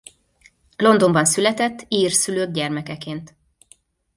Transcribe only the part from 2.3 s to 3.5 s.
gyermekeként.